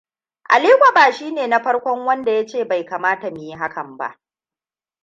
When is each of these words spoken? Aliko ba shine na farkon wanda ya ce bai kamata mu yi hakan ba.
Aliko 0.43 0.93
ba 0.95 1.11
shine 1.13 1.47
na 1.47 1.59
farkon 1.61 2.05
wanda 2.05 2.31
ya 2.31 2.45
ce 2.47 2.65
bai 2.65 2.85
kamata 2.85 3.29
mu 3.31 3.41
yi 3.43 3.53
hakan 3.55 3.97
ba. 3.97 4.19